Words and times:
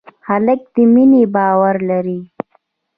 هلک 0.27 0.61
د 0.73 0.75
مینې 0.93 1.23
باور 1.35 1.75
لري. 1.89 2.19